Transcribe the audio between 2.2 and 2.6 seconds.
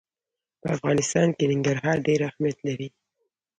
اهمیت